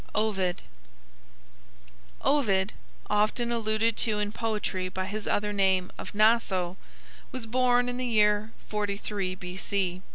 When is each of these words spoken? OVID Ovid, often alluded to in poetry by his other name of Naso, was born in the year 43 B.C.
OVID 0.15 0.63
Ovid, 2.23 2.73
often 3.07 3.51
alluded 3.51 3.95
to 3.97 4.17
in 4.17 4.31
poetry 4.31 4.89
by 4.89 5.05
his 5.05 5.27
other 5.27 5.53
name 5.53 5.91
of 5.99 6.15
Naso, 6.15 6.75
was 7.31 7.45
born 7.45 7.87
in 7.87 7.97
the 7.97 8.07
year 8.07 8.51
43 8.67 9.35
B.C. 9.35 10.01